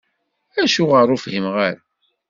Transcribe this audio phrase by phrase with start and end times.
[0.61, 1.81] Acuɣer ur whimeɣ ara?